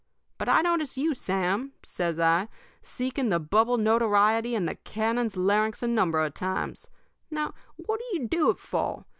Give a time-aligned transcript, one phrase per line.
[0.39, 2.47] But I've noticed you, Sam,' says I,
[2.81, 6.89] 'seeking the bubble notoriety in the cannon's larynx a number of times.
[7.29, 9.05] Now, what do you do it for?